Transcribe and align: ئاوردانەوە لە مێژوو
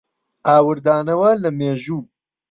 ئاوردانەوە 0.47 1.31
لە 1.43 1.49
مێژوو 1.59 1.99